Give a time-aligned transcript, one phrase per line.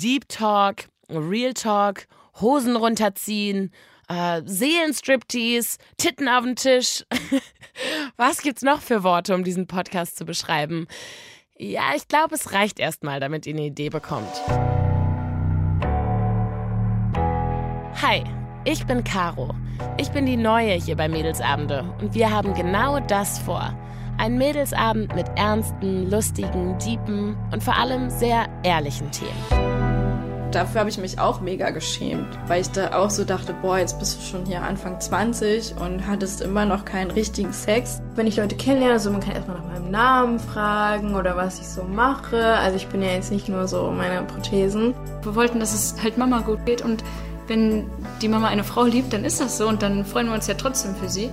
[0.00, 2.06] Deep Talk, Real Talk,
[2.40, 3.70] Hosen runterziehen,
[4.08, 7.04] äh, Seelenstriptease, Titten auf den Tisch.
[8.16, 10.86] Was gibt's noch für Worte, um diesen Podcast zu beschreiben?
[11.58, 14.32] Ja, ich glaube, es reicht erstmal, damit ihr eine Idee bekommt.
[18.00, 18.24] Hi,
[18.64, 19.54] ich bin Caro.
[19.98, 23.76] Ich bin die Neue hier bei Mädelsabende und wir haben genau das vor.
[24.16, 29.69] Ein Mädelsabend mit ernsten, lustigen, deepen und vor allem sehr ehrlichen Themen.
[30.52, 34.00] Dafür habe ich mich auch mega geschämt, weil ich da auch so dachte, boah, jetzt
[34.00, 38.02] bist du schon hier Anfang 20 und hattest immer noch keinen richtigen Sex.
[38.16, 41.68] Wenn ich Leute kennenlerne, so man kann erstmal nach meinem Namen fragen oder was ich
[41.68, 42.44] so mache.
[42.56, 44.92] Also ich bin ja jetzt nicht nur so meine Prothesen.
[45.22, 47.04] Wir wollten, dass es halt Mama gut geht und
[47.46, 47.88] wenn
[48.20, 50.54] die Mama eine Frau liebt, dann ist das so und dann freuen wir uns ja
[50.54, 51.30] trotzdem für sie.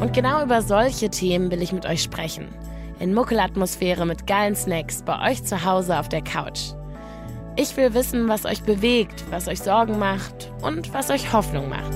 [0.00, 2.48] Und genau über solche Themen will ich mit euch sprechen.
[3.00, 6.74] In Muckelatmosphäre mit geilen Snacks bei euch zu Hause auf der Couch.
[7.56, 11.92] Ich will wissen, was euch bewegt, was euch Sorgen macht und was euch Hoffnung macht.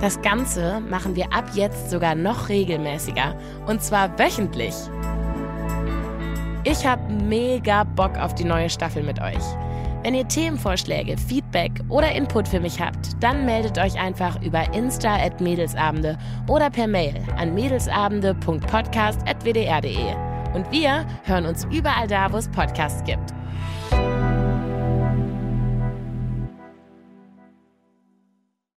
[0.00, 4.74] Das Ganze machen wir ab jetzt sogar noch regelmäßiger und zwar wöchentlich.
[6.64, 9.42] Ich habe mega Bock auf die neue Staffel mit euch.
[10.04, 15.16] Wenn ihr Themenvorschläge, Feedback oder Input für mich habt, dann meldet euch einfach über Insta
[15.16, 20.14] at Mädelsabende oder per Mail an mädelsabende.podcast.wdr.de.
[20.54, 23.34] Und wir hören uns überall da, wo es Podcasts gibt.